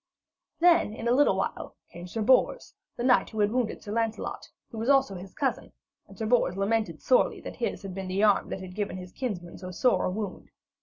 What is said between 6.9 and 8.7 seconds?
sorely that his had been the arm that